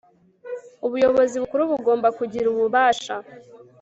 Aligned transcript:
ubuyobozi 0.85 1.35
bukuru 1.41 1.63
bugomba 1.71 2.07
kugira 2.17 2.45
ububasha 2.53 3.15